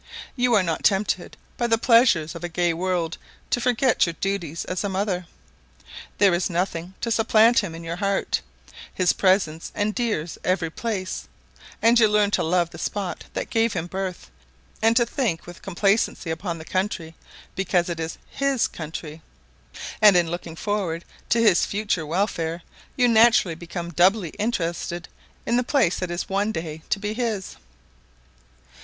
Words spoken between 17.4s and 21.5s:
because it is his country; and in looking forward to